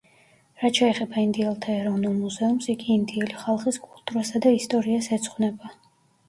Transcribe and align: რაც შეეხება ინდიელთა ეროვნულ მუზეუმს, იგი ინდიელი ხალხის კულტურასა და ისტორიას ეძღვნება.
რაც 0.61 0.77
შეეხება 0.79 1.19
ინდიელთა 1.23 1.75
ეროვნულ 1.81 2.15
მუზეუმს, 2.21 2.69
იგი 2.75 2.89
ინდიელი 2.95 3.37
ხალხის 3.43 3.79
კულტურასა 3.85 4.43
და 4.47 4.55
ისტორიას 4.63 5.13
ეძღვნება. 5.21 5.73